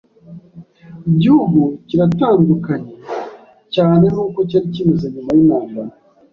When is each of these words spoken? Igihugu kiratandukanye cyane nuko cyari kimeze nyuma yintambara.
Igihugu 1.09 1.59
kiratandukanye 1.87 2.93
cyane 3.73 4.05
nuko 4.13 4.39
cyari 4.49 4.67
kimeze 4.75 5.05
nyuma 5.13 5.29
yintambara. 5.37 5.91